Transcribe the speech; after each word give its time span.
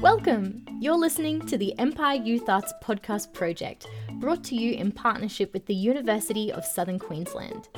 Welcome! 0.00 0.64
You're 0.80 0.96
listening 0.96 1.42
to 1.42 1.58
the 1.58 1.78
Empire 1.78 2.16
Youth 2.16 2.48
Arts 2.48 2.72
Podcast 2.82 3.34
Project, 3.34 3.86
brought 4.12 4.42
to 4.44 4.54
you 4.54 4.72
in 4.72 4.92
partnership 4.92 5.52
with 5.52 5.66
the 5.66 5.74
University 5.74 6.50
of 6.50 6.64
Southern 6.64 6.98
Queensland. 6.98 7.68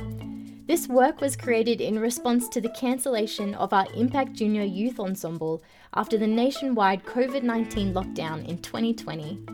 This 0.69 0.87
work 0.87 1.21
was 1.21 1.35
created 1.35 1.81
in 1.81 1.99
response 1.99 2.49
to 2.51 2.61
the 2.61 2.69
cancellation 2.69 3.57
of 3.57 3.73
our 3.73 3.89
Impact 3.97 4.35
Junior 4.35 4.63
Youth 4.63 5.01
Ensemble 5.01 5.65
after 5.95 6.17
the 6.17 6.29
nationwide 6.29 7.05
COVID 7.07 7.43
19 7.43 7.93
lockdown 7.93 8.47
in 8.47 8.59
2020. 8.59 9.45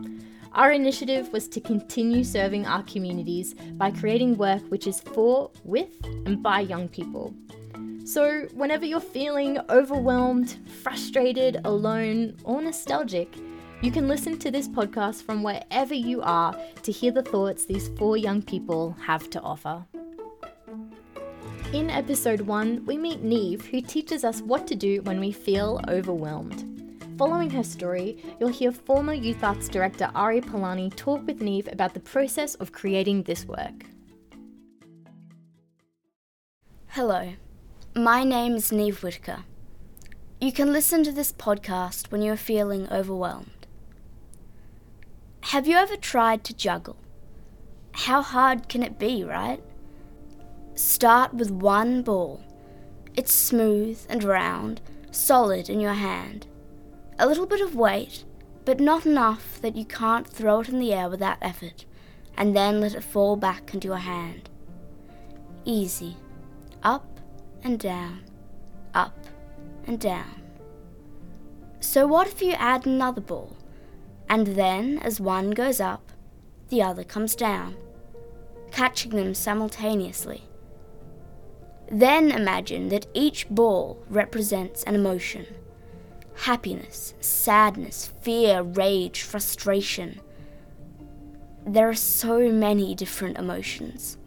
Our 0.52 0.72
initiative 0.72 1.32
was 1.32 1.48
to 1.48 1.62
continue 1.62 2.22
serving 2.22 2.66
our 2.66 2.82
communities 2.82 3.54
by 3.54 3.92
creating 3.92 4.36
work 4.36 4.60
which 4.68 4.86
is 4.86 5.00
for, 5.00 5.50
with, 5.64 6.04
and 6.04 6.42
by 6.42 6.60
young 6.60 6.88
people. 6.88 7.34
So, 8.08 8.48
whenever 8.54 8.86
you're 8.86 9.00
feeling 9.00 9.58
overwhelmed, 9.68 10.56
frustrated, 10.82 11.60
alone, 11.66 12.38
or 12.42 12.62
nostalgic, 12.62 13.36
you 13.82 13.90
can 13.90 14.08
listen 14.08 14.38
to 14.38 14.50
this 14.50 14.66
podcast 14.66 15.24
from 15.24 15.42
wherever 15.42 15.92
you 15.92 16.22
are 16.22 16.56
to 16.84 16.90
hear 16.90 17.12
the 17.12 17.22
thoughts 17.22 17.66
these 17.66 17.88
four 17.98 18.16
young 18.16 18.40
people 18.40 18.96
have 19.04 19.28
to 19.28 19.42
offer. 19.42 19.84
In 21.74 21.90
episode 21.90 22.40
1, 22.40 22.86
we 22.86 22.96
meet 22.96 23.22
Neeve, 23.22 23.66
who 23.66 23.82
teaches 23.82 24.24
us 24.24 24.40
what 24.40 24.66
to 24.68 24.74
do 24.74 25.02
when 25.02 25.20
we 25.20 25.30
feel 25.30 25.78
overwhelmed. 25.86 26.64
Following 27.18 27.50
her 27.50 27.62
story, 27.62 28.24
you'll 28.40 28.48
hear 28.48 28.72
former 28.72 29.12
Youth 29.12 29.44
Arts 29.44 29.68
Director 29.68 30.10
Ari 30.14 30.40
Polani 30.40 30.88
talk 30.88 31.26
with 31.26 31.42
Neeve 31.42 31.68
about 31.70 31.92
the 31.92 32.00
process 32.00 32.54
of 32.54 32.72
creating 32.72 33.24
this 33.24 33.44
work. 33.44 33.84
Hello, 36.86 37.34
my 37.94 38.22
name 38.22 38.54
is 38.54 38.70
Neeve 38.70 39.02
Whitaker. 39.02 39.44
You 40.40 40.52
can 40.52 40.72
listen 40.72 41.02
to 41.04 41.12
this 41.12 41.32
podcast 41.32 42.12
when 42.12 42.22
you're 42.22 42.36
feeling 42.36 42.86
overwhelmed. 42.92 43.66
Have 45.40 45.66
you 45.66 45.76
ever 45.76 45.96
tried 45.96 46.44
to 46.44 46.54
juggle? 46.54 46.96
How 47.92 48.22
hard 48.22 48.68
can 48.68 48.82
it 48.82 48.98
be, 48.98 49.24
right? 49.24 49.60
Start 50.74 51.34
with 51.34 51.50
one 51.50 52.02
ball. 52.02 52.44
It's 53.16 53.32
smooth 53.32 53.98
and 54.08 54.22
round, 54.22 54.80
solid 55.10 55.68
in 55.68 55.80
your 55.80 55.94
hand. 55.94 56.46
A 57.18 57.26
little 57.26 57.46
bit 57.46 57.60
of 57.60 57.74
weight, 57.74 58.24
but 58.64 58.78
not 58.78 59.06
enough 59.06 59.60
that 59.60 59.74
you 59.74 59.84
can't 59.84 60.26
throw 60.26 60.60
it 60.60 60.68
in 60.68 60.78
the 60.78 60.92
air 60.92 61.08
without 61.08 61.38
effort, 61.42 61.84
and 62.36 62.54
then 62.54 62.80
let 62.80 62.94
it 62.94 63.02
fall 63.02 63.34
back 63.34 63.74
into 63.74 63.88
your 63.88 63.96
hand. 63.96 64.48
Easy. 65.64 66.16
Up 66.84 67.17
and 67.62 67.78
down, 67.78 68.24
up 68.94 69.16
and 69.86 69.98
down. 69.98 70.42
So, 71.80 72.06
what 72.06 72.26
if 72.26 72.42
you 72.42 72.52
add 72.52 72.86
another 72.86 73.20
ball, 73.20 73.56
and 74.28 74.48
then 74.48 74.98
as 74.98 75.20
one 75.20 75.52
goes 75.52 75.80
up, 75.80 76.12
the 76.68 76.82
other 76.82 77.04
comes 77.04 77.34
down, 77.34 77.76
catching 78.70 79.12
them 79.12 79.34
simultaneously? 79.34 80.44
Then 81.90 82.30
imagine 82.30 82.88
that 82.90 83.06
each 83.14 83.48
ball 83.48 84.02
represents 84.10 84.82
an 84.84 84.94
emotion 84.94 85.46
happiness, 86.42 87.14
sadness, 87.20 88.12
fear, 88.20 88.62
rage, 88.62 89.22
frustration. 89.22 90.20
There 91.66 91.88
are 91.88 91.94
so 91.94 92.52
many 92.52 92.94
different 92.94 93.38
emotions. 93.38 94.17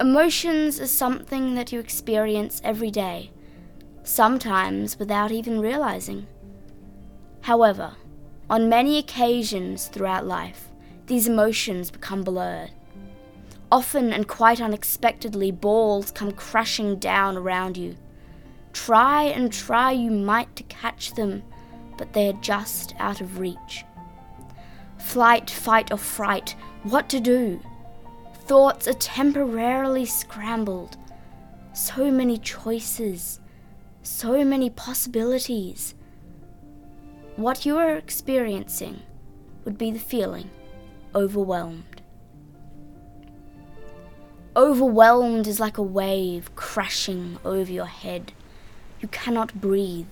Emotions 0.00 0.80
are 0.80 0.86
something 0.86 1.56
that 1.56 1.72
you 1.72 1.80
experience 1.80 2.60
every 2.62 2.90
day, 2.90 3.32
sometimes 4.04 4.96
without 4.96 5.32
even 5.32 5.58
realizing. 5.58 6.24
However, 7.40 7.96
on 8.48 8.68
many 8.68 8.98
occasions 8.98 9.88
throughout 9.88 10.24
life, 10.24 10.68
these 11.06 11.26
emotions 11.26 11.90
become 11.90 12.22
blurred. 12.22 12.70
Often 13.72 14.12
and 14.12 14.28
quite 14.28 14.60
unexpectedly, 14.60 15.50
balls 15.50 16.12
come 16.12 16.30
crashing 16.30 17.00
down 17.00 17.36
around 17.36 17.76
you. 17.76 17.96
Try 18.72 19.24
and 19.24 19.52
try 19.52 19.90
you 19.90 20.12
might 20.12 20.54
to 20.54 20.62
catch 20.64 21.14
them, 21.14 21.42
but 21.96 22.12
they 22.12 22.28
are 22.28 22.40
just 22.40 22.94
out 23.00 23.20
of 23.20 23.40
reach. 23.40 23.84
Flight, 24.98 25.50
fight, 25.50 25.90
or 25.90 25.98
fright, 25.98 26.54
what 26.84 27.08
to 27.08 27.18
do? 27.18 27.60
Thoughts 28.48 28.88
are 28.88 28.94
temporarily 28.94 30.06
scrambled. 30.06 30.96
So 31.74 32.10
many 32.10 32.38
choices, 32.38 33.40
so 34.02 34.42
many 34.42 34.70
possibilities. 34.70 35.94
What 37.36 37.66
you 37.66 37.76
are 37.76 37.94
experiencing 37.94 39.02
would 39.64 39.76
be 39.76 39.90
the 39.90 39.98
feeling 39.98 40.50
overwhelmed. 41.14 42.00
Overwhelmed 44.56 45.46
is 45.46 45.60
like 45.60 45.76
a 45.76 45.82
wave 45.82 46.54
crashing 46.56 47.38
over 47.44 47.70
your 47.70 47.84
head. 47.84 48.32
You 49.00 49.08
cannot 49.08 49.60
breathe. 49.60 50.06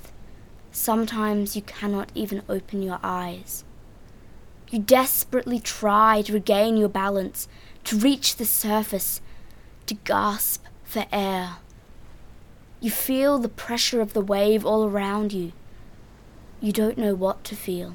Sometimes 0.70 1.56
you 1.56 1.62
cannot 1.62 2.12
even 2.14 2.42
open 2.50 2.82
your 2.82 3.00
eyes. 3.02 3.64
You 4.70 4.80
desperately 4.80 5.58
try 5.58 6.22
to 6.22 6.32
regain 6.34 6.76
your 6.76 6.88
balance, 6.88 7.48
to 7.86 7.96
reach 7.96 8.34
the 8.36 8.44
surface, 8.44 9.20
to 9.86 9.94
gasp 9.94 10.64
for 10.82 11.06
air. 11.12 11.58
You 12.80 12.90
feel 12.90 13.38
the 13.38 13.48
pressure 13.48 14.00
of 14.00 14.12
the 14.12 14.20
wave 14.20 14.66
all 14.66 14.84
around 14.84 15.32
you. 15.32 15.52
You 16.60 16.72
don't 16.72 16.98
know 16.98 17.14
what 17.14 17.44
to 17.44 17.54
feel. 17.54 17.94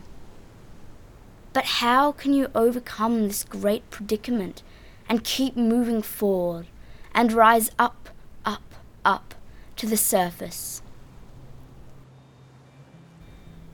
But 1.51 1.65
how 1.65 2.13
can 2.13 2.33
you 2.33 2.49
overcome 2.55 3.27
this 3.27 3.43
great 3.43 3.89
predicament 3.89 4.63
and 5.09 5.25
keep 5.25 5.57
moving 5.57 6.01
forward 6.01 6.67
and 7.13 7.33
rise 7.33 7.69
up, 7.77 8.09
up, 8.45 8.75
up 9.03 9.35
to 9.75 9.85
the 9.85 9.97
surface? 9.97 10.81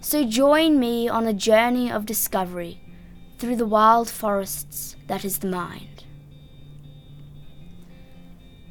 So 0.02 0.24
join 0.26 0.80
me 0.80 1.08
on 1.08 1.28
a 1.28 1.34
journey 1.34 1.92
of 1.92 2.08
discovery 2.08 2.82
through 3.38 3.58
the 3.58 3.68
wild 3.68 4.10
forests 4.10 4.96
that 5.06 5.24
is 5.24 5.40
the 5.40 5.48
mind. 5.48 6.06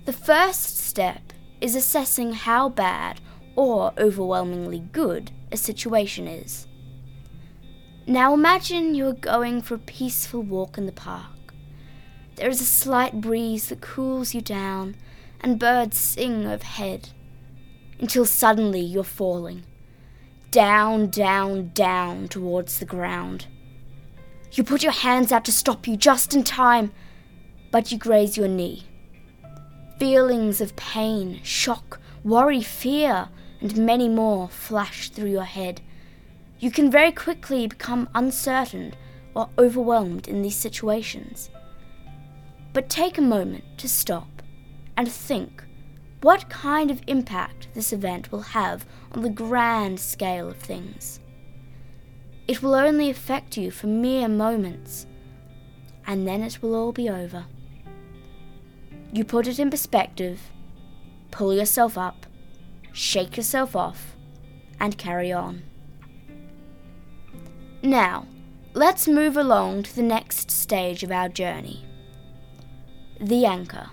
The 0.06 0.12
first 0.12 0.78
step 0.78 1.32
is 1.60 1.74
assessing 1.74 2.32
how 2.32 2.68
bad 2.68 3.20
or 3.56 3.92
overwhelmingly 3.98 4.78
good 4.92 5.32
a 5.50 5.56
situation 5.56 6.28
is. 6.28 6.68
Now 8.06 8.32
imagine 8.32 8.94
you 8.94 9.08
are 9.08 9.14
going 9.14 9.62
for 9.62 9.74
a 9.74 9.78
peaceful 9.78 10.42
walk 10.42 10.78
in 10.78 10.86
the 10.86 10.92
park. 10.92 11.52
There 12.36 12.48
is 12.48 12.60
a 12.60 12.64
slight 12.64 13.20
breeze 13.20 13.68
that 13.68 13.80
cools 13.80 14.32
you 14.32 14.40
down, 14.40 14.94
and 15.40 15.58
birds 15.58 15.96
sing 15.98 16.46
overhead, 16.46 17.08
until 17.98 18.24
suddenly 18.24 18.82
you're 18.82 19.02
falling. 19.02 19.64
Down, 20.52 21.10
down, 21.10 21.72
down 21.74 22.28
towards 22.28 22.78
the 22.78 22.84
ground. 22.84 23.48
You 24.52 24.62
put 24.62 24.84
your 24.84 24.92
hands 24.92 25.32
out 25.32 25.44
to 25.46 25.52
stop 25.52 25.88
you 25.88 25.96
just 25.96 26.32
in 26.32 26.44
time, 26.44 26.92
but 27.72 27.90
you 27.90 27.98
graze 27.98 28.36
your 28.36 28.46
knee. 28.46 28.84
Feelings 29.98 30.60
of 30.60 30.76
pain, 30.76 31.40
shock, 31.42 32.00
worry, 32.22 32.60
fear, 32.60 33.28
and 33.60 33.76
many 33.78 34.08
more 34.08 34.48
flash 34.48 35.08
through 35.08 35.30
your 35.30 35.44
head. 35.44 35.80
You 36.58 36.70
can 36.70 36.90
very 36.90 37.12
quickly 37.12 37.66
become 37.66 38.08
uncertain 38.14 38.94
or 39.34 39.48
overwhelmed 39.58 40.28
in 40.28 40.42
these 40.42 40.56
situations. 40.56 41.48
But 42.74 42.90
take 42.90 43.16
a 43.16 43.22
moment 43.22 43.64
to 43.78 43.88
stop 43.88 44.42
and 44.98 45.10
think 45.10 45.64
what 46.20 46.50
kind 46.50 46.90
of 46.90 47.02
impact 47.06 47.68
this 47.72 47.92
event 47.92 48.30
will 48.30 48.40
have 48.40 48.84
on 49.12 49.22
the 49.22 49.30
grand 49.30 49.98
scale 49.98 50.48
of 50.48 50.58
things. 50.58 51.20
It 52.46 52.62
will 52.62 52.74
only 52.74 53.08
affect 53.08 53.56
you 53.56 53.70
for 53.70 53.86
mere 53.86 54.28
moments, 54.28 55.06
and 56.06 56.28
then 56.28 56.42
it 56.42 56.62
will 56.62 56.74
all 56.74 56.92
be 56.92 57.08
over. 57.08 57.46
You 59.16 59.24
put 59.24 59.46
it 59.46 59.58
in 59.58 59.70
perspective, 59.70 60.52
pull 61.30 61.54
yourself 61.54 61.96
up, 61.96 62.26
shake 62.92 63.38
yourself 63.38 63.74
off, 63.74 64.14
and 64.78 64.98
carry 64.98 65.32
on. 65.32 65.62
Now, 67.82 68.26
let's 68.74 69.08
move 69.08 69.38
along 69.38 69.84
to 69.84 69.96
the 69.96 70.02
next 70.02 70.50
stage 70.50 71.02
of 71.02 71.10
our 71.10 71.30
journey 71.30 71.82
the 73.18 73.46
anchor. 73.46 73.88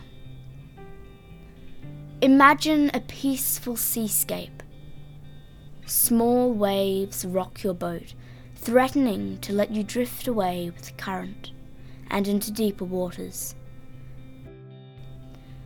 Imagine 2.22 2.92
a 2.94 3.00
peaceful 3.00 3.78
seascape. 3.78 4.62
Small 5.86 6.52
waves 6.52 7.24
rock 7.24 7.64
your 7.64 7.74
boat, 7.74 8.14
threatening 8.56 9.38
to 9.38 9.54
let 9.54 9.72
you 9.72 9.84
drift 9.84 10.28
away 10.28 10.70
with 10.70 10.88
the 10.88 11.02
current 11.02 11.54
and 12.10 12.28
into 12.28 12.52
deeper 12.52 12.84
waters. 12.84 13.56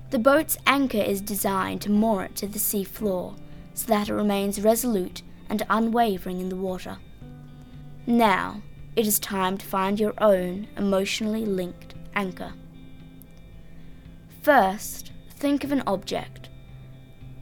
The 0.09 0.19
boat's 0.19 0.57
anchor 0.65 1.01
is 1.01 1.19
designed 1.19 1.81
to 1.81 1.91
moor 1.91 2.23
it 2.23 2.35
to 2.37 2.47
the 2.47 2.59
sea 2.59 2.85
floor 2.85 3.35
so 3.73 3.87
that 3.87 4.07
it 4.07 4.13
remains 4.13 4.61
resolute 4.61 5.21
and 5.49 5.63
unwavering 5.69 6.39
in 6.39 6.49
the 6.49 6.55
water, 6.55 6.97
Now, 8.05 8.61
it 8.95 9.05
is 9.05 9.19
time 9.19 9.57
to 9.57 9.65
find 9.65 9.99
your 9.99 10.13
own 10.19 10.67
emotionally 10.77 11.45
linked 11.45 11.93
anchor. 12.15 12.53
First, 14.41 15.11
think 15.29 15.65
of 15.65 15.73
an 15.73 15.83
object. 15.85 16.49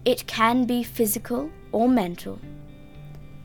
It 0.04 0.26
can 0.26 0.66
be 0.66 0.84
physical 0.84 1.52
or 1.72 1.88
mental. 1.88 2.40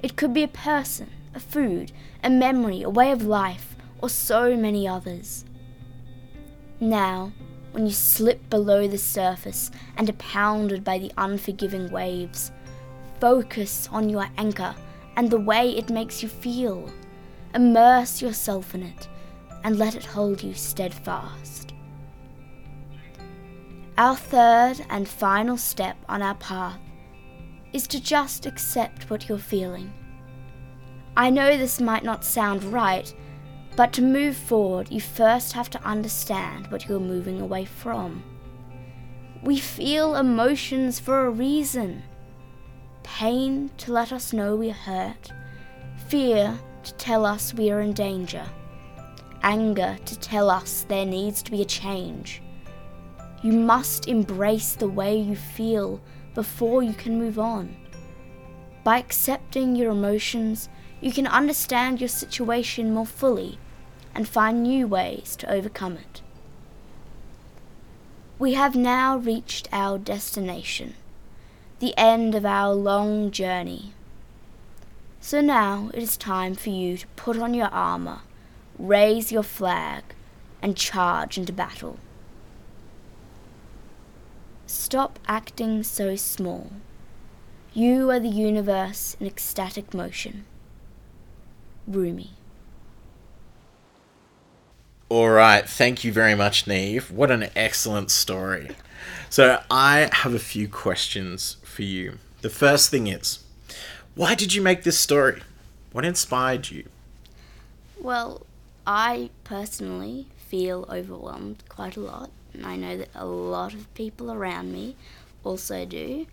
It 0.02 0.16
could 0.16 0.32
be 0.32 0.42
a 0.42 0.48
person, 0.48 1.10
a 1.34 1.40
food, 1.40 1.92
a 2.24 2.30
memory, 2.30 2.82
a 2.82 2.88
way 2.88 3.12
of 3.12 3.26
life, 3.26 3.76
or 4.00 4.08
so 4.08 4.56
many 4.56 4.88
others. 4.88 5.44
Now, 6.80 7.32
when 7.72 7.86
you 7.86 7.92
slip 7.92 8.48
below 8.50 8.86
the 8.88 8.98
surface 8.98 9.70
and 9.96 10.08
are 10.08 10.14
pounded 10.14 10.82
by 10.84 10.98
the 10.98 11.12
unforgiving 11.16 11.90
waves, 11.90 12.52
focus 13.20 13.88
on 13.92 14.08
your 14.08 14.26
anchor 14.36 14.74
and 15.16 15.30
the 15.30 15.40
way 15.40 15.70
it 15.70 15.90
makes 15.90 16.22
you 16.22 16.28
feel. 16.28 16.90
Immerse 17.54 18.22
yourself 18.22 18.74
in 18.74 18.82
it 18.82 19.08
and 19.64 19.78
let 19.78 19.94
it 19.94 20.04
hold 20.04 20.42
you 20.42 20.54
steadfast. 20.54 21.74
Our 23.98 24.16
third 24.16 24.84
and 24.88 25.06
final 25.06 25.56
step 25.56 25.96
on 26.08 26.22
our 26.22 26.36
path 26.36 26.78
is 27.72 27.86
to 27.88 28.00
just 28.00 28.46
accept 28.46 29.10
what 29.10 29.28
you're 29.28 29.38
feeling. 29.38 29.92
I 31.16 31.28
know 31.28 31.56
this 31.58 31.80
might 31.80 32.04
not 32.04 32.24
sound 32.24 32.64
right, 32.64 33.12
but 33.76 33.92
to 33.94 34.02
move 34.02 34.36
forward, 34.36 34.90
you 34.90 35.00
first 35.00 35.52
have 35.52 35.70
to 35.70 35.84
understand 35.84 36.70
what 36.70 36.88
you're 36.88 37.00
moving 37.00 37.40
away 37.40 37.64
from. 37.64 38.22
We 39.42 39.58
feel 39.58 40.16
emotions 40.16 40.98
for 40.98 41.26
a 41.26 41.30
reason 41.30 42.02
pain 43.02 43.70
to 43.76 43.92
let 43.92 44.12
us 44.12 44.32
know 44.32 44.54
we're 44.54 44.72
hurt, 44.72 45.32
fear 46.08 46.58
to 46.82 46.94
tell 46.94 47.26
us 47.26 47.52
we 47.52 47.70
are 47.70 47.80
in 47.80 47.92
danger, 47.92 48.46
anger 49.42 49.98
to 50.04 50.18
tell 50.18 50.48
us 50.48 50.86
there 50.88 51.04
needs 51.04 51.42
to 51.42 51.50
be 51.50 51.60
a 51.60 51.66
change. 51.66 52.40
You 53.42 53.52
must 53.52 54.08
embrace 54.08 54.74
the 54.74 54.88
way 54.88 55.18
you 55.18 55.34
feel 55.34 56.00
before 56.34 56.82
you 56.82 56.92
can 56.92 57.18
move 57.18 57.38
on. 57.38 57.74
By 58.84 58.98
accepting 58.98 59.76
your 59.76 59.90
emotions, 59.90 60.68
you 61.00 61.12
can 61.12 61.26
understand 61.26 62.00
your 62.00 62.08
situation 62.08 62.92
more 62.92 63.06
fully 63.06 63.58
and 64.14 64.28
find 64.28 64.62
new 64.62 64.86
ways 64.86 65.36
to 65.36 65.50
overcome 65.50 65.94
it. 65.94 66.22
We 68.38 68.54
have 68.54 68.74
now 68.74 69.16
reached 69.16 69.68
our 69.72 69.98
destination, 69.98 70.94
the 71.78 71.96
end 71.96 72.34
of 72.34 72.44
our 72.44 72.74
long 72.74 73.30
journey. 73.30 73.92
So 75.20 75.40
now 75.40 75.90
it 75.92 76.02
is 76.02 76.16
time 76.16 76.54
for 76.54 76.70
you 76.70 76.96
to 76.96 77.06
put 77.08 77.38
on 77.38 77.54
your 77.54 77.68
armour, 77.68 78.20
raise 78.78 79.30
your 79.30 79.42
flag, 79.42 80.02
and 80.62 80.76
charge 80.76 81.36
into 81.38 81.52
battle. 81.52 81.98
Stop 84.66 85.18
acting 85.26 85.82
so 85.82 86.16
small. 86.16 86.70
You 87.74 88.10
are 88.10 88.20
the 88.20 88.28
universe 88.28 89.16
in 89.20 89.26
ecstatic 89.26 89.92
motion. 89.92 90.44
Rumi. 91.90 92.30
All 95.08 95.30
right, 95.30 95.68
thank 95.68 96.04
you 96.04 96.12
very 96.12 96.36
much, 96.36 96.68
Neeve. 96.68 97.10
What 97.10 97.32
an 97.32 97.50
excellent 97.56 98.12
story. 98.12 98.70
So, 99.28 99.60
I 99.68 100.08
have 100.12 100.34
a 100.34 100.38
few 100.38 100.68
questions 100.68 101.56
for 101.64 101.82
you. 101.82 102.18
The 102.42 102.50
first 102.50 102.90
thing 102.90 103.08
is, 103.08 103.40
why 104.14 104.36
did 104.36 104.54
you 104.54 104.62
make 104.62 104.84
this 104.84 104.98
story? 104.98 105.42
What 105.90 106.04
inspired 106.04 106.70
you? 106.70 106.88
Well, 108.00 108.46
I 108.86 109.30
personally 109.42 110.26
feel 110.36 110.86
overwhelmed 110.88 111.64
quite 111.68 111.96
a 111.96 112.00
lot, 112.00 112.30
and 112.54 112.64
I 112.64 112.76
know 112.76 112.96
that 112.96 113.08
a 113.14 113.26
lot 113.26 113.74
of 113.74 113.92
people 113.94 114.30
around 114.30 114.72
me 114.72 114.94
also 115.42 115.84
do. 115.84 116.26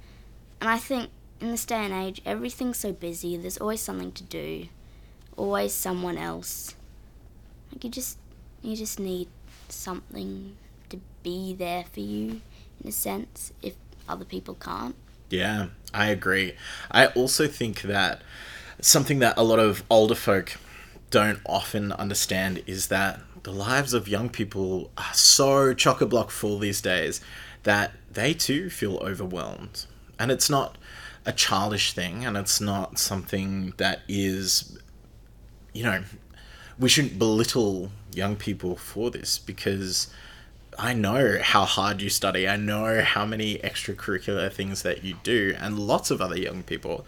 And 0.61 0.69
I 0.69 0.77
think 0.77 1.09
in 1.41 1.49
this 1.49 1.65
day 1.65 1.83
and 1.85 1.93
age, 1.93 2.21
everything's 2.25 2.77
so 2.77 2.91
busy, 2.93 3.37
there's 3.37 3.57
always 3.57 3.81
something 3.81 4.11
to 4.11 4.23
do, 4.23 4.67
always 5.37 5.73
someone 5.73 6.17
else. 6.17 6.75
Like 7.71 7.83
you 7.83 7.89
just 7.89 8.17
you 8.61 8.75
just 8.75 8.99
need 8.99 9.27
something 9.69 10.57
to 10.89 10.99
be 11.23 11.53
there 11.53 11.85
for 11.91 11.99
you 11.99 12.41
in 12.81 12.89
a 12.89 12.91
sense 12.91 13.53
if 13.61 13.75
other 14.09 14.25
people 14.25 14.55
can't. 14.55 14.95
Yeah, 15.29 15.67
I 15.93 16.07
agree. 16.07 16.55
I 16.91 17.07
also 17.07 17.47
think 17.47 17.81
that 17.83 18.21
something 18.81 19.19
that 19.19 19.37
a 19.37 19.43
lot 19.43 19.59
of 19.59 19.83
older 19.89 20.15
folk 20.15 20.57
don't 21.09 21.39
often 21.45 21.91
understand 21.93 22.63
is 22.65 22.87
that 22.87 23.21
the 23.43 23.51
lives 23.51 23.93
of 23.93 24.07
young 24.07 24.29
people 24.29 24.91
are 24.97 25.13
so 25.13 25.73
chock 25.73 26.01
a 26.01 26.05
block 26.05 26.31
full 26.31 26.59
these 26.59 26.81
days 26.81 27.21
that 27.63 27.91
they 28.11 28.33
too 28.33 28.69
feel 28.69 28.97
overwhelmed. 28.97 29.85
And 30.19 30.31
it's 30.31 30.49
not 30.49 30.77
a 31.25 31.31
childish 31.31 31.93
thing 31.93 32.25
and 32.25 32.37
it's 32.37 32.59
not 32.61 32.99
something 32.99 33.73
that 33.77 34.01
is, 34.07 34.77
you 35.77 35.83
know, 35.83 36.03
we 36.79 36.89
shouldn't 36.89 37.19
belittle 37.19 37.91
young 38.11 38.35
people 38.35 38.75
for 38.75 39.11
this 39.11 39.37
because 39.37 40.09
I 40.77 40.93
know 40.93 41.37
how 41.39 41.65
hard 41.65 42.01
you 42.01 42.09
study. 42.09 42.47
I 42.47 42.55
know 42.55 43.01
how 43.01 43.27
many 43.27 43.59
extracurricular 43.59 44.51
things 44.51 44.81
that 44.81 45.03
you 45.03 45.17
do, 45.21 45.55
and 45.59 45.77
lots 45.77 46.09
of 46.09 46.19
other 46.19 46.37
young 46.37 46.63
people. 46.63 47.05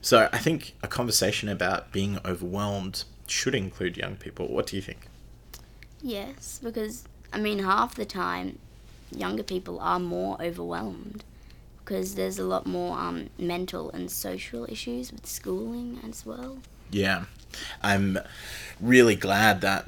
So 0.00 0.28
I 0.32 0.38
think 0.38 0.74
a 0.84 0.88
conversation 0.88 1.48
about 1.48 1.90
being 1.90 2.20
overwhelmed 2.24 3.02
should 3.26 3.56
include 3.56 3.96
young 3.96 4.14
people. 4.14 4.46
What 4.46 4.68
do 4.68 4.76
you 4.76 4.82
think? 4.82 5.08
Yes, 6.00 6.60
because 6.62 7.04
I 7.32 7.40
mean, 7.40 7.58
half 7.58 7.96
the 7.96 8.04
time, 8.04 8.60
younger 9.10 9.42
people 9.42 9.80
are 9.80 9.98
more 9.98 10.40
overwhelmed 10.40 11.24
because 11.84 12.14
there's 12.14 12.38
a 12.38 12.44
lot 12.44 12.66
more 12.66 12.96
um, 12.96 13.30
mental 13.36 13.90
and 13.90 14.12
social 14.12 14.64
issues 14.70 15.10
with 15.10 15.26
schooling 15.26 15.98
as 16.08 16.24
well. 16.24 16.58
Yeah, 16.92 17.24
I'm 17.82 18.18
really 18.80 19.16
glad 19.16 19.60
that 19.60 19.86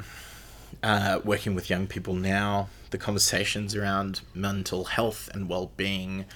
uh, 0.83 1.21
working 1.25 1.55
with 1.55 1.71
young 1.71 1.87
people 1.87 2.15
now, 2.15 2.69
the 2.91 2.99
conversations 2.99 3.75
around 3.75 4.21
mental 4.35 4.85
health 4.85 5.29
and 5.33 5.49
well-being 5.49 6.27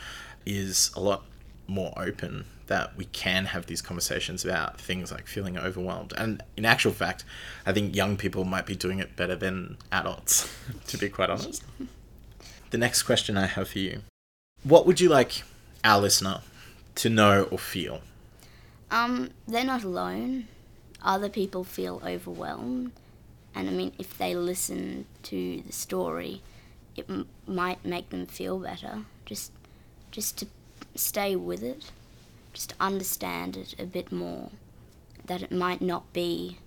is 0.47 0.91
a 0.97 1.01
lot 1.01 1.25
more 1.67 1.93
open 1.97 2.47
that 2.69 2.97
we 2.97 3.05
can 3.07 3.47
have 3.47 3.67
these 3.67 3.83
conversations 3.83 4.45
about 4.45 4.81
things 4.81 5.11
like 5.11 5.27
feeling 5.27 5.59
overwhelmed. 5.59 6.13
And 6.17 6.43
in 6.57 6.65
actual 6.65 6.93
fact, 6.93 7.25
I 7.67 7.73
think 7.73 7.95
young 7.95 8.17
people 8.17 8.45
might 8.45 8.67
be 8.67 8.75
doing 8.75 8.99
it 8.99 9.17
better 9.17 9.35
than 9.35 9.77
adults, 9.91 10.55
to 10.87 10.97
be 10.97 11.09
quite 11.09 11.31
honest. 11.31 11.63
The 12.71 12.79
next 12.79 13.03
question 13.03 13.37
I 13.37 13.47
have 13.47 13.69
for 13.69 13.79
you 13.79 14.03
What 14.63 14.87
would 14.87 15.01
you 15.01 15.09
like 15.09 15.43
our 15.85 16.01
listener 16.01 16.41
to 16.97 17.11
know 17.11 17.45
or 17.51 17.59
feel? 17.59 18.03
Um, 18.91 19.31
they're 19.47 19.65
not 19.65 19.85
alone. 19.85 20.49
Other 21.03 21.29
people 21.29 21.65
feel 21.65 22.03
overwhelmed. 22.05 22.93
And 23.55 23.69
I 23.69 23.73
mean, 23.73 23.93
if 23.99 24.17
they 24.19 24.35
listen 24.35 25.07
to 25.25 25.63
the 25.67 25.73
story, 25.73 26.43
it 26.97 27.07
m- 27.09 27.29
might 27.47 27.85
make 27.85 28.11
them 28.11 28.27
feel 28.27 28.59
better. 28.59 29.05
Just, 29.25 29.53
just 30.11 30.39
to 30.39 30.47
stay 30.95 31.37
with 31.37 31.63
it, 31.63 31.91
just 32.53 32.71
to 32.71 32.77
understand 32.81 33.57
it 33.57 33.75
a 33.79 33.85
bit 33.85 34.11
more. 34.13 34.51
That 35.27 35.43
it 35.43 35.53
might 35.53 35.81
not 35.81 36.13
be 36.13 36.59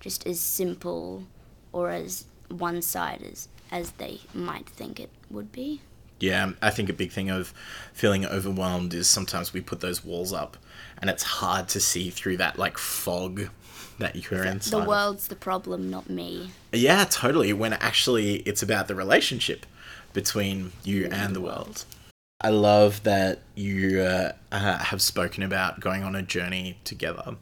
just 0.00 0.26
as 0.26 0.40
simple 0.40 1.24
or 1.72 1.90
as 1.90 2.26
one-sided 2.48 3.32
as, 3.32 3.48
as 3.70 3.92
they 3.92 4.20
might 4.34 4.68
think 4.68 5.00
it 5.00 5.10
would 5.30 5.52
be. 5.52 5.80
Yeah, 6.22 6.52
I 6.62 6.70
think 6.70 6.88
a 6.88 6.92
big 6.92 7.10
thing 7.10 7.30
of 7.30 7.52
feeling 7.92 8.24
overwhelmed 8.24 8.94
is 8.94 9.08
sometimes 9.08 9.52
we 9.52 9.60
put 9.60 9.80
those 9.80 10.04
walls 10.04 10.32
up 10.32 10.56
and 10.98 11.10
it's 11.10 11.24
hard 11.24 11.68
to 11.70 11.80
see 11.80 12.10
through 12.10 12.36
that 12.36 12.56
like 12.56 12.78
fog 12.78 13.48
that 13.98 14.14
you're 14.30 14.44
inside. 14.44 14.70
The 14.70 14.82
of. 14.82 14.86
world's 14.86 15.26
the 15.26 15.34
problem, 15.34 15.90
not 15.90 16.08
me. 16.08 16.52
Yeah, 16.72 17.06
totally. 17.06 17.52
When 17.52 17.72
actually 17.72 18.36
it's 18.42 18.62
about 18.62 18.86
the 18.86 18.94
relationship 18.94 19.66
between 20.12 20.70
you 20.84 21.08
and 21.10 21.34
the 21.34 21.40
world. 21.40 21.84
I 22.40 22.50
love 22.50 23.02
that 23.02 23.40
you 23.56 24.00
uh, 24.00 24.32
uh, 24.52 24.78
have 24.78 25.02
spoken 25.02 25.42
about 25.42 25.80
going 25.80 26.04
on 26.04 26.14
a 26.14 26.22
journey 26.22 26.78
together 26.84 27.34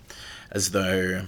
as 0.51 0.71
though 0.71 1.27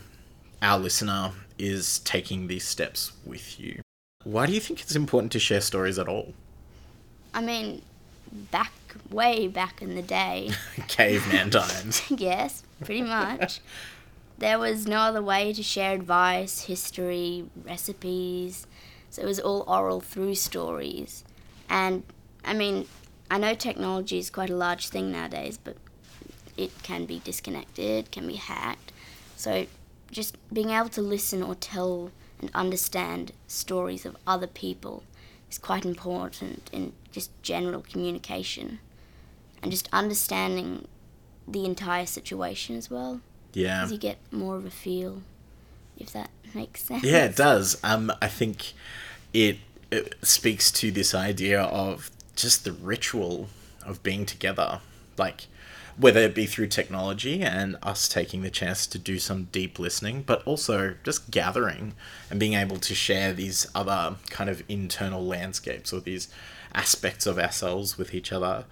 our 0.63 0.79
listener 0.79 1.33
is 1.59 1.99
taking 1.99 2.47
these 2.47 2.65
steps 2.67 3.13
with 3.27 3.61
you. 3.61 3.83
Why 4.25 4.47
do 4.47 4.53
you 4.55 4.61
think 4.61 4.81
it's 4.81 4.97
important 4.97 5.33
to 5.33 5.39
share 5.39 5.61
stories 5.61 5.99
at 5.99 6.09
all? 6.09 6.33
I 7.35 7.41
mean, 7.41 7.83
back, 8.51 8.73
way 9.11 9.49
back 9.49 9.83
in 9.83 9.95
the 9.95 10.03
day, 10.03 10.51
Caveman 10.89 11.51
times. 11.51 12.03
yes, 12.11 12.63
pretty 12.85 13.03
much. 13.03 13.61
There 14.39 14.59
was 14.59 14.87
no 14.87 14.99
other 14.99 15.23
way 15.23 15.53
to 15.53 15.63
share 15.63 15.95
advice, 15.95 16.65
history, 16.65 17.45
recipes. 17.65 18.67
So 19.11 19.23
it 19.23 19.27
was 19.27 19.39
all 19.39 19.65
oral 19.69 20.01
through 20.01 20.35
stories. 20.35 21.23
And 21.69 22.03
I 22.45 22.55
mean, 22.55 22.89
I 23.31 23.39
know 23.39 23.55
technology 23.55 24.19
is 24.19 24.31
quite 24.31 24.51
a 24.51 24.57
large 24.57 24.89
thing 24.89 25.13
nowadays, 25.13 25.59
but 25.63 25.77
it 26.57 26.83
can 26.83 27.07
be 27.07 27.21
disconnected, 27.21 28.11
can 28.11 28.27
be 28.27 28.37
hacked. 28.37 28.93
So 29.37 29.67
just 30.11 30.37
being 30.53 30.71
able 30.71 30.89
to 30.91 31.03
listen 31.03 31.43
or 31.43 31.55
tell 31.55 32.11
and 32.41 32.51
understand 32.55 33.33
stories 33.47 34.05
of 34.05 34.17
other 34.27 34.47
people 34.47 35.05
is 35.53 35.59
quite 35.59 35.85
important 35.85 36.71
in 36.73 36.93
just 37.13 37.31
general 37.43 37.83
communication 37.83 38.79
and 39.63 39.71
just 39.71 39.89
understanding 39.93 40.89
the 41.47 41.65
entire 41.67 42.07
situation 42.07 42.77
as 42.77 42.91
well. 42.91 43.21
Yeah. 43.53 43.81
Because 43.81 43.93
you 43.93 43.99
get 43.99 44.19
more 44.31 44.57
of 44.57 44.65
a 44.65 44.71
feel, 44.71 45.23
if 45.99 46.13
that 46.15 46.31
makes 46.55 46.83
sense. 46.85 47.05
Yeah, 47.05 47.27
it 47.27 47.37
does. 47.37 47.79
Um, 47.85 48.11
I 48.23 48.29
think 48.29 48.73
it, 49.35 49.59
it 49.91 50.15
speaks 50.23 50.73
to 50.73 50.91
this 50.91 51.15
idea 51.15 51.61
of 51.61 52.11
just 52.35 52.65
the 52.65 52.73
ritual 52.73 53.49
of 53.85 54.03
being 54.03 54.25
together. 54.25 54.81
Like, 55.19 55.47
whether 55.97 56.21
it 56.21 56.35
be 56.35 56.47
through 56.47 56.69
technology 56.69 57.43
and 57.43 57.77
us 57.83 58.09
taking 58.09 58.43
the 58.43 58.51
chance 58.51 58.87
to 58.87 58.99
do 58.99 59.19
some 59.19 59.45
deep 59.53 59.79
listening, 59.79 60.23
but 60.23 60.43
also 60.45 60.95
just 61.05 61.31
gathering 61.31 61.95
and 62.31 62.41
being 62.41 62.55
able 62.55 62.79
to 62.79 62.95
share 62.95 63.33
these 63.33 63.67
other 63.75 64.17
kind 64.31 64.49
of 64.49 64.63
internal 64.69 65.25
landscapes 65.25 65.93
or 65.93 66.01
these 66.01 66.29
aspects 66.75 67.27
of 67.27 67.39
ourselves 67.39 67.99
with 67.99 68.15
each 68.15 68.33
other. 68.33 68.65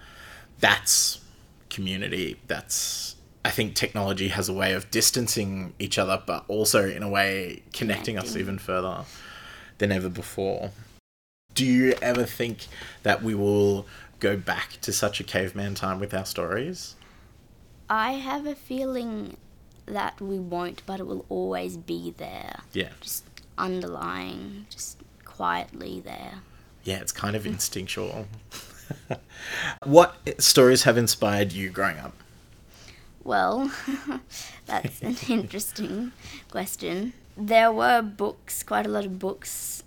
That's 0.59 1.21
community. 1.69 2.39
That's 2.47 3.15
I 3.43 3.49
think 3.49 3.73
technology 3.73 4.27
has 4.27 4.49
a 4.49 4.53
way 4.53 4.73
of 4.73 4.91
distancing 4.91 5.73
each 5.79 5.97
other, 5.97 6.21
but 6.25 6.45
also 6.47 6.87
in 6.87 7.01
a 7.01 7.09
way 7.09 7.63
connecting 7.73 8.17
us 8.17 8.35
even 8.35 8.59
further 8.59 9.05
than 9.79 9.91
ever 9.91 10.09
before. 10.09 10.71
Do 11.55 11.65
you 11.65 11.95
ever 12.01 12.23
think 12.23 12.67
that 13.01 13.23
we 13.23 13.33
will 13.33 13.87
go 14.19 14.37
back 14.37 14.79
to 14.81 14.93
such 14.93 15.19
a 15.19 15.23
caveman 15.23 15.73
time 15.73 15.99
with 15.99 16.13
our 16.13 16.25
stories? 16.25 16.95
I 17.91 18.13
have 18.13 18.45
a 18.45 18.55
feeling 18.55 19.35
that 19.85 20.21
we 20.21 20.39
won't, 20.39 20.81
but 20.85 21.01
it 21.01 21.07
will 21.07 21.25
always 21.27 21.75
be 21.75 22.13
there. 22.15 22.61
Yeah. 22.71 22.91
Just 23.01 23.25
underlying, 23.57 24.65
just 24.69 24.97
quietly 25.25 25.99
there. 25.99 26.35
Yeah, 26.85 27.01
it's 27.01 27.11
kind 27.11 27.35
of 27.35 27.45
instinctual. 27.45 28.27
what 29.85 30.15
stories 30.41 30.83
have 30.83 30.97
inspired 30.97 31.51
you 31.51 31.69
growing 31.69 31.97
up? 31.97 32.13
Well, 33.25 33.69
that's 34.67 35.01
an 35.01 35.17
interesting 35.27 36.13
question. 36.49 37.11
There 37.35 37.73
were 37.73 38.01
books, 38.01 38.63
quite 38.63 38.85
a 38.85 38.89
lot 38.89 39.03
of 39.03 39.19
books 39.19 39.83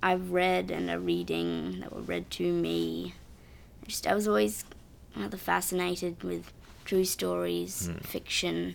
I've 0.00 0.30
read 0.30 0.70
and 0.70 0.88
are 0.88 1.00
reading 1.00 1.80
that 1.80 1.92
were 1.92 2.02
read 2.02 2.30
to 2.32 2.52
me. 2.52 3.14
Just 3.84 4.06
I 4.06 4.14
was 4.14 4.28
always 4.28 4.64
rather 5.16 5.36
fascinated 5.36 6.22
with 6.22 6.52
true 6.88 7.04
stories, 7.04 7.86
hmm. 7.86 7.98
fiction, 7.98 8.74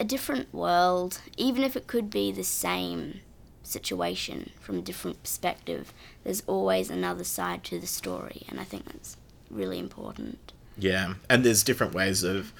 a 0.00 0.04
different 0.04 0.52
world, 0.52 1.20
even 1.36 1.62
if 1.62 1.76
it 1.76 1.86
could 1.86 2.10
be 2.10 2.32
the 2.32 2.42
same 2.42 3.20
situation 3.62 4.50
from 4.60 4.78
a 4.78 4.82
different 4.82 5.22
perspective. 5.22 5.94
There's 6.24 6.42
always 6.48 6.90
another 6.90 7.22
side 7.22 7.62
to 7.64 7.78
the 7.78 7.86
story, 7.86 8.42
and 8.48 8.58
I 8.58 8.64
think 8.64 8.86
that's 8.86 9.16
really 9.48 9.78
important. 9.78 10.52
Yeah, 10.76 11.14
and 11.30 11.44
there's 11.44 11.62
different 11.62 11.94
ways 11.94 12.24
of 12.24 12.52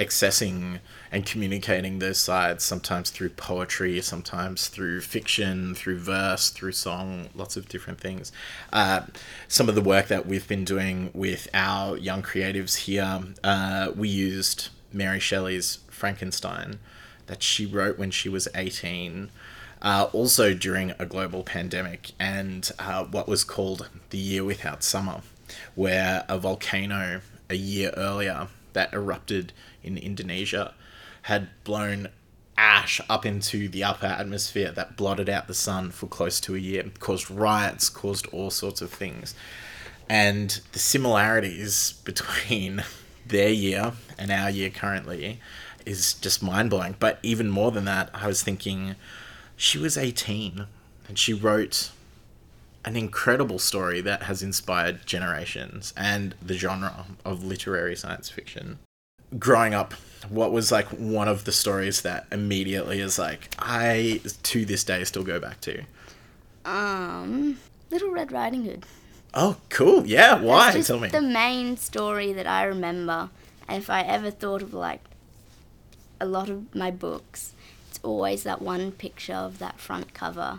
accessing 0.00 0.80
and 1.12 1.26
communicating 1.26 1.98
those 1.98 2.18
sides, 2.18 2.64
sometimes 2.64 3.10
through 3.10 3.28
poetry, 3.30 4.00
sometimes 4.00 4.68
through 4.68 5.02
fiction, 5.02 5.74
through 5.74 5.98
verse, 5.98 6.48
through 6.48 6.72
song, 6.72 7.28
lots 7.34 7.56
of 7.56 7.68
different 7.68 8.00
things. 8.00 8.32
Uh, 8.72 9.02
some 9.46 9.68
of 9.68 9.74
the 9.74 9.82
work 9.82 10.08
that 10.08 10.26
we've 10.26 10.48
been 10.48 10.64
doing 10.64 11.10
with 11.12 11.48
our 11.52 11.96
young 11.98 12.22
creatives 12.22 12.76
here, 12.76 13.20
uh, 13.44 13.92
we 13.94 14.08
used 14.08 14.70
Mary 14.92 15.20
Shelley's 15.20 15.80
Frankenstein 15.90 16.78
that 17.26 17.42
she 17.42 17.66
wrote 17.66 17.98
when 17.98 18.10
she 18.10 18.28
was 18.28 18.48
18. 18.54 19.30
Uh, 19.82 20.08
also 20.12 20.52
during 20.52 20.92
a 20.98 21.06
global 21.06 21.42
pandemic 21.42 22.12
and 22.20 22.70
uh, 22.78 23.02
what 23.04 23.26
was 23.26 23.44
called 23.44 23.88
the 24.10 24.18
year 24.18 24.44
without 24.44 24.82
summer, 24.82 25.22
where 25.74 26.24
a 26.28 26.38
volcano 26.38 27.22
a 27.48 27.54
year 27.54 27.90
earlier 27.96 28.48
that 28.72 28.92
erupted 28.92 29.52
in 29.82 29.98
Indonesia 29.98 30.74
had 31.22 31.48
blown 31.64 32.08
ash 32.56 33.00
up 33.08 33.24
into 33.24 33.68
the 33.68 33.82
upper 33.82 34.06
atmosphere 34.06 34.70
that 34.72 34.96
blotted 34.96 35.28
out 35.28 35.48
the 35.48 35.54
sun 35.54 35.90
for 35.90 36.06
close 36.06 36.40
to 36.40 36.54
a 36.54 36.58
year, 36.58 36.84
caused 36.98 37.30
riots, 37.30 37.88
caused 37.88 38.26
all 38.28 38.50
sorts 38.50 38.82
of 38.82 38.90
things. 38.90 39.34
And 40.08 40.60
the 40.72 40.78
similarities 40.78 41.92
between 42.04 42.84
their 43.26 43.50
year 43.50 43.92
and 44.18 44.30
our 44.30 44.50
year 44.50 44.70
currently 44.70 45.40
is 45.86 46.14
just 46.14 46.42
mind 46.42 46.70
blowing. 46.70 46.96
But 46.98 47.18
even 47.22 47.48
more 47.48 47.70
than 47.70 47.86
that, 47.86 48.10
I 48.12 48.26
was 48.26 48.42
thinking 48.42 48.96
she 49.56 49.78
was 49.78 49.96
18 49.96 50.66
and 51.08 51.18
she 51.18 51.32
wrote 51.32 51.90
an 52.84 52.96
incredible 52.96 53.58
story 53.58 54.00
that 54.00 54.24
has 54.24 54.42
inspired 54.42 55.06
generations 55.06 55.92
and 55.96 56.34
the 56.42 56.54
genre 56.54 57.06
of 57.24 57.44
literary 57.44 57.94
science 57.96 58.30
fiction. 58.30 58.78
Growing 59.38 59.74
up, 59.74 59.92
what 60.28 60.50
was 60.52 60.72
like 60.72 60.86
one 60.88 61.28
of 61.28 61.44
the 61.44 61.52
stories 61.52 62.02
that 62.02 62.26
immediately 62.32 63.00
is 63.00 63.18
like 63.18 63.54
I 63.58 64.20
to 64.44 64.64
this 64.64 64.82
day 64.84 65.04
still 65.04 65.22
go 65.22 65.38
back 65.38 65.60
to? 65.62 65.82
Um, 66.64 67.58
Little 67.90 68.10
Red 68.10 68.32
Riding 68.32 68.64
Hood. 68.64 68.84
Oh, 69.32 69.58
cool. 69.68 70.06
Yeah, 70.06 70.40
why? 70.40 70.80
Tell 70.80 70.98
me. 70.98 71.08
the 71.08 71.22
main 71.22 71.76
story 71.76 72.32
that 72.32 72.46
I 72.46 72.64
remember. 72.64 73.30
And 73.68 73.80
if 73.80 73.88
I 73.88 74.02
ever 74.02 74.30
thought 74.30 74.62
of 74.62 74.74
like 74.74 75.04
a 76.20 76.26
lot 76.26 76.48
of 76.48 76.74
my 76.74 76.90
books, 76.90 77.52
it's 77.88 78.00
always 78.02 78.42
that 78.42 78.60
one 78.60 78.90
picture 78.90 79.34
of 79.34 79.58
that 79.58 79.78
front 79.78 80.12
cover. 80.12 80.58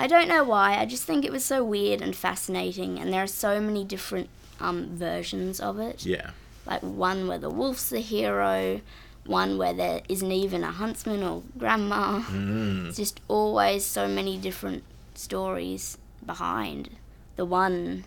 I 0.00 0.06
don't 0.06 0.28
know 0.28 0.44
why. 0.44 0.76
I 0.76 0.86
just 0.86 1.02
think 1.02 1.24
it 1.24 1.32
was 1.32 1.44
so 1.44 1.64
weird 1.64 2.00
and 2.00 2.14
fascinating, 2.14 3.00
and 3.00 3.12
there 3.12 3.24
are 3.24 3.26
so 3.26 3.60
many 3.60 3.82
different 3.82 4.30
um, 4.60 4.90
versions 4.96 5.58
of 5.58 5.80
it. 5.80 6.06
Yeah. 6.06 6.30
Like 6.64 6.82
one 6.82 7.26
where 7.26 7.38
the 7.38 7.50
wolf's 7.50 7.90
the 7.90 7.98
hero, 7.98 8.80
one 9.26 9.58
where 9.58 9.72
there 9.72 10.02
isn't 10.08 10.30
even 10.30 10.62
a 10.62 10.70
huntsman 10.70 11.24
or 11.24 11.42
grandma. 11.58 12.20
Mm. 12.20 12.86
It's 12.86 12.96
just 12.96 13.20
always 13.26 13.84
so 13.84 14.06
many 14.06 14.38
different 14.38 14.84
stories 15.14 15.98
behind 16.24 16.90
the 17.34 17.44
one 17.44 18.04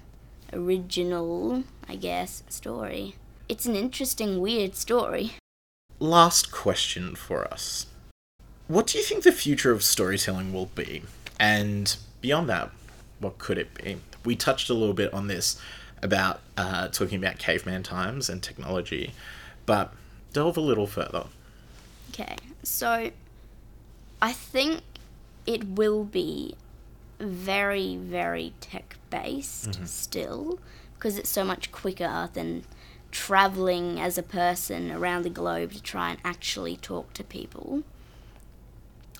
original, 0.53 1.65
I 1.89 1.95
guess, 1.95 2.43
story. 2.47 3.15
It's 3.49 3.65
an 3.65 3.75
interesting, 3.75 4.39
weird 4.39 4.75
story. 4.75 5.33
Last 5.99 6.53
question 6.53 7.15
for 7.15 7.45
us. 7.53 7.87
What 8.67 8.87
do 8.87 8.97
you 8.97 9.03
think 9.03 9.23
the 9.23 9.33
future 9.33 9.71
of 9.71 9.83
storytelling 9.83 10.53
will 10.53 10.67
be? 10.67 11.03
And 11.41 11.97
beyond 12.21 12.47
that, 12.49 12.69
what 13.19 13.39
could 13.39 13.57
it 13.57 13.73
be? 13.73 13.97
We 14.23 14.35
touched 14.35 14.69
a 14.69 14.75
little 14.75 14.93
bit 14.93 15.11
on 15.11 15.25
this 15.25 15.59
about 16.03 16.39
uh, 16.55 16.87
talking 16.89 17.17
about 17.17 17.39
caveman 17.39 17.81
times 17.81 18.29
and 18.29 18.43
technology, 18.43 19.13
but 19.65 19.91
delve 20.33 20.55
a 20.55 20.61
little 20.61 20.85
further. 20.85 21.25
Okay, 22.11 22.35
so 22.61 23.09
I 24.21 24.33
think 24.33 24.81
it 25.47 25.67
will 25.67 26.03
be 26.03 26.53
very, 27.19 27.95
very 27.95 28.53
tech 28.61 28.97
based 29.09 29.87
still 29.87 30.59
because 30.93 31.17
it's 31.17 31.29
so 31.29 31.43
much 31.43 31.71
quicker 31.71 32.29
than 32.33 32.65
traveling 33.09 33.99
as 33.99 34.17
a 34.17 34.23
person 34.23 34.91
around 34.91 35.23
the 35.23 35.29
globe 35.29 35.71
to 35.71 35.81
try 35.81 36.11
and 36.11 36.19
actually 36.23 36.77
talk 36.77 37.13
to 37.13 37.23
people. 37.23 37.83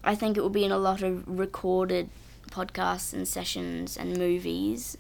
I 0.04 0.16
think 0.16 0.38
it 0.38 0.42
will 0.42 0.50
be 0.50 0.66
in 0.66 0.72
a 0.72 0.78
lot 0.78 1.02
of 1.04 1.24
recorded 1.28 2.10
podcasts 2.50 3.14
and 3.14 3.28
sessions 3.28 3.96
and 3.98 4.18
movies 4.18 4.98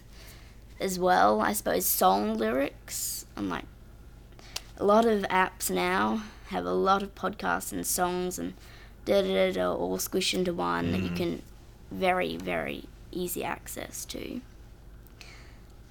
as 0.79 0.97
well. 0.99 1.41
I 1.41 1.53
suppose 1.53 1.85
song 1.85 2.37
lyrics 2.37 3.25
and 3.35 3.49
like 3.49 3.65
a 4.77 4.85
lot 4.85 5.05
of 5.05 5.23
apps 5.23 5.69
now 5.69 6.23
have 6.47 6.65
a 6.65 6.71
lot 6.73 7.01
of 7.03 7.15
podcasts 7.15 7.71
and 7.71 7.85
songs 7.85 8.37
and 8.39 8.53
da 9.05 9.21
da 9.21 9.27
da 9.27 9.51
da 9.51 9.73
all 9.73 9.97
squished 9.97 10.33
into 10.33 10.53
one 10.53 10.91
that 10.91 11.01
you 11.01 11.09
can 11.09 11.41
very 11.91 12.37
very 12.37 12.85
easy 13.11 13.43
access 13.43 14.05
to. 14.05 14.41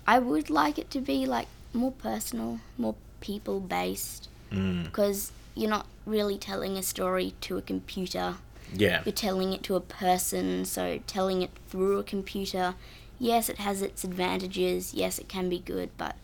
I 0.07 0.19
would 0.19 0.51
like 0.51 0.79
it 0.79 0.91
to 0.93 1.01
be 1.01 1.27
like 1.27 1.47
more 1.73 1.93
personal, 1.93 2.61
more 2.79 2.95
people 3.21 3.61
based 3.61 4.29
Mm. 4.51 4.83
because 4.83 5.31
you're 5.55 5.71
not 5.71 5.87
really 6.05 6.37
telling 6.37 6.77
a 6.77 6.83
story 6.83 7.35
to 7.43 7.57
a 7.57 7.63
computer. 7.63 8.35
Yeah. 8.73 9.03
You're 9.05 9.13
telling 9.13 9.53
it 9.53 9.63
to 9.65 9.77
a 9.77 9.81
person, 9.81 10.65
so 10.65 11.01
telling 11.07 11.43
it 11.43 11.51
through 11.69 11.99
a 11.99 12.05
computer, 12.05 12.75
yes, 13.19 13.49
it 13.49 13.59
has 13.59 13.83
its 13.83 14.05
advantages, 14.05 14.95
yes, 14.95 15.19
it 15.19 15.29
can 15.29 15.49
be 15.49 15.59
good, 15.59 15.91
but 15.97 16.17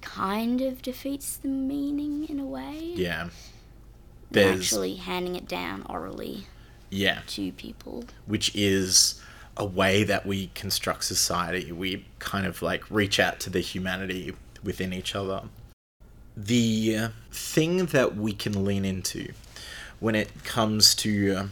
kind 0.00 0.60
of 0.60 0.82
defeats 0.82 1.36
the 1.36 1.48
meaning 1.48 2.28
in 2.28 2.40
a 2.40 2.44
way. 2.44 2.92
Yeah. 2.94 3.28
There's 4.30 4.60
actually 4.60 4.96
handing 4.96 5.36
it 5.36 5.46
down 5.46 5.84
orally 5.88 6.46
yeah, 6.90 7.20
to 7.28 7.52
people. 7.52 8.04
which 8.26 8.54
is 8.54 9.20
a 9.56 9.64
way 9.64 10.04
that 10.04 10.26
we 10.26 10.50
construct 10.54 11.04
society. 11.04 11.72
We 11.72 12.06
kind 12.18 12.46
of 12.46 12.62
like 12.62 12.90
reach 12.90 13.20
out 13.20 13.40
to 13.40 13.50
the 13.50 13.60
humanity 13.60 14.34
within 14.62 14.92
each 14.92 15.14
other. 15.14 15.42
The 16.36 17.08
thing 17.30 17.86
that 17.86 18.16
we 18.16 18.32
can 18.32 18.64
lean 18.64 18.84
into 18.84 19.32
when 20.00 20.14
it 20.14 20.44
comes 20.44 20.94
to 20.96 21.34
uh, 21.34 21.46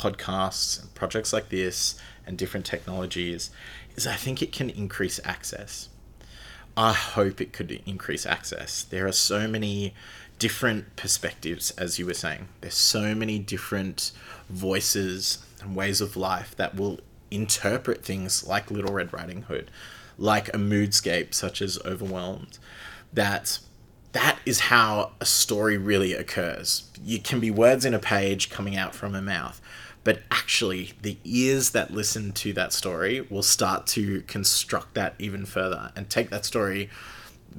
podcasts 0.00 0.80
and 0.80 0.94
projects 0.94 1.32
like 1.32 1.50
this 1.50 2.00
and 2.26 2.38
different 2.38 2.64
technologies 2.64 3.50
is 3.96 4.06
I 4.06 4.14
think 4.14 4.40
it 4.40 4.52
can 4.52 4.70
increase 4.70 5.20
access. 5.24 5.88
I 6.76 6.92
hope 6.92 7.40
it 7.40 7.52
could 7.52 7.82
increase 7.84 8.24
access. 8.24 8.84
There 8.84 9.06
are 9.06 9.12
so 9.12 9.46
many 9.46 9.94
different 10.38 10.96
perspectives, 10.96 11.72
as 11.72 11.98
you 11.98 12.06
were 12.06 12.14
saying. 12.14 12.48
There's 12.60 12.74
so 12.74 13.14
many 13.14 13.38
different 13.38 14.12
voices 14.48 15.44
and 15.60 15.76
ways 15.76 16.00
of 16.00 16.16
life 16.16 16.56
that 16.56 16.74
will 16.74 17.00
interpret 17.30 18.04
things 18.04 18.46
like 18.46 18.70
Little 18.70 18.94
Red 18.94 19.12
Riding 19.12 19.42
Hood, 19.42 19.70
like 20.16 20.48
a 20.48 20.58
moodscape 20.58 21.34
such 21.34 21.60
as 21.60 21.78
Overwhelmed, 21.84 22.58
that 23.12 23.58
that 24.12 24.38
is 24.44 24.60
how 24.60 25.12
a 25.20 25.26
story 25.26 25.76
really 25.76 26.14
occurs. 26.14 26.90
You 27.04 27.20
can 27.20 27.38
be 27.38 27.50
words 27.50 27.84
in 27.84 27.94
a 27.94 27.98
page 27.98 28.50
coming 28.50 28.76
out 28.76 28.94
from 28.94 29.14
a 29.14 29.22
mouth, 29.22 29.60
but 30.02 30.22
actually, 30.30 30.92
the 31.02 31.18
ears 31.24 31.70
that 31.70 31.92
listen 31.92 32.32
to 32.32 32.52
that 32.54 32.72
story 32.72 33.20
will 33.20 33.42
start 33.42 33.86
to 33.88 34.22
construct 34.22 34.94
that 34.94 35.14
even 35.18 35.44
further 35.44 35.92
and 35.94 36.08
take 36.08 36.30
that 36.30 36.46
story 36.46 36.88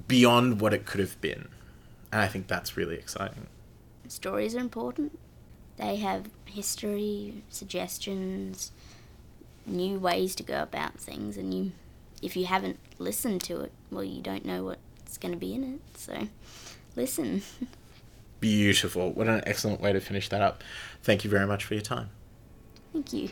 beyond 0.07 0.59
what 0.59 0.73
it 0.73 0.85
could 0.85 0.99
have 0.99 1.19
been. 1.21 1.47
And 2.11 2.21
I 2.21 2.27
think 2.27 2.47
that's 2.47 2.75
really 2.75 2.95
exciting. 2.95 3.47
Stories 4.07 4.55
are 4.55 4.59
important. 4.59 5.17
They 5.77 5.97
have 5.97 6.29
history, 6.45 7.43
suggestions, 7.49 8.71
new 9.65 9.99
ways 9.99 10.35
to 10.35 10.43
go 10.43 10.63
about 10.63 10.95
things, 10.95 11.37
and 11.37 11.53
you, 11.53 11.71
if 12.21 12.35
you 12.35 12.45
haven't 12.45 12.79
listened 12.97 13.41
to 13.43 13.61
it, 13.61 13.71
well, 13.91 14.03
you 14.03 14.21
don't 14.21 14.45
know 14.45 14.63
what's 14.63 15.17
going 15.17 15.31
to 15.31 15.37
be 15.37 15.53
in 15.53 15.63
it. 15.75 15.79
So, 15.97 16.27
listen. 16.95 17.43
Beautiful. 18.39 19.11
What 19.11 19.27
an 19.27 19.43
excellent 19.45 19.79
way 19.79 19.93
to 19.93 19.99
finish 19.99 20.27
that 20.29 20.41
up. 20.41 20.63
Thank 21.03 21.23
you 21.23 21.29
very 21.29 21.45
much 21.45 21.63
for 21.63 21.75
your 21.75 21.83
time. 21.83 22.09
Thank 22.93 23.13
you. 23.13 23.29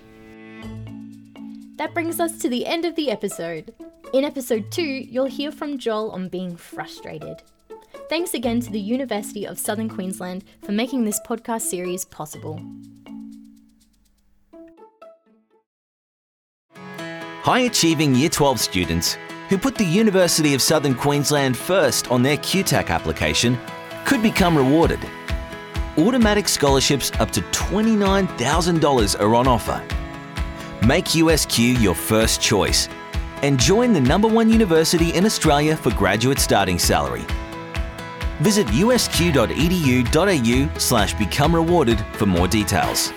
That 1.77 1.93
brings 1.93 2.19
us 2.19 2.37
to 2.39 2.49
the 2.49 2.65
end 2.65 2.85
of 2.85 2.95
the 2.95 3.09
episode. 3.11 3.73
In 4.13 4.25
episode 4.25 4.71
2, 4.71 4.81
you'll 4.81 5.25
hear 5.25 5.51
from 5.51 5.77
Joel 5.77 6.11
on 6.11 6.29
being 6.29 6.55
frustrated. 6.55 7.41
Thanks 8.09 8.33
again 8.33 8.59
to 8.61 8.71
the 8.71 8.79
University 8.79 9.45
of 9.45 9.59
Southern 9.59 9.87
Queensland 9.87 10.43
for 10.63 10.71
making 10.71 11.05
this 11.05 11.19
podcast 11.21 11.61
series 11.61 12.05
possible. 12.05 12.59
High 17.43 17.61
achieving 17.61 18.15
Year 18.15 18.29
12 18.29 18.59
students 18.59 19.17
who 19.47 19.57
put 19.57 19.75
the 19.75 19.85
University 19.85 20.53
of 20.53 20.61
Southern 20.61 20.93
Queensland 20.93 21.57
first 21.57 22.11
on 22.11 22.21
their 22.21 22.37
QTAC 22.37 22.89
application 22.89 23.57
could 24.05 24.21
become 24.21 24.57
rewarded. 24.57 24.99
Automatic 25.97 26.47
scholarships 26.47 27.11
up 27.19 27.31
to 27.31 27.41
$29,000 27.41 29.19
are 29.19 29.35
on 29.35 29.47
offer. 29.47 29.83
Make 30.85 31.05
USQ 31.05 31.81
your 31.81 31.95
first 31.95 32.41
choice 32.41 32.87
and 33.41 33.59
join 33.59 33.93
the 33.93 34.01
number 34.01 34.27
one 34.27 34.49
university 34.49 35.13
in 35.13 35.25
Australia 35.25 35.75
for 35.75 35.91
graduate 35.91 36.39
starting 36.39 36.77
salary. 36.79 37.25
Visit 38.39 38.67
usq.edu.au 38.67 39.09
slash 40.79 41.13
become 41.15 41.53
rewarded 41.55 42.05
for 42.13 42.25
more 42.25 42.47
details. 42.47 43.11